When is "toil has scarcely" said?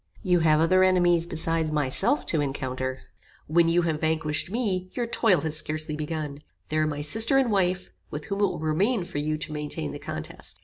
5.05-5.95